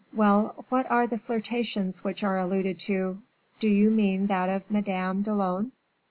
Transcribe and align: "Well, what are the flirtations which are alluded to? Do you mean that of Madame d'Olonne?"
"Well, 0.15 0.65
what 0.69 0.89
are 0.89 1.05
the 1.05 1.19
flirtations 1.19 2.03
which 2.03 2.23
are 2.23 2.39
alluded 2.39 2.79
to? 2.79 3.19
Do 3.59 3.67
you 3.67 3.91
mean 3.91 4.25
that 4.25 4.49
of 4.49 4.63
Madame 4.67 5.21
d'Olonne?" 5.21 5.73